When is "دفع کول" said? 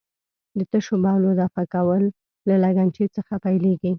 1.41-2.03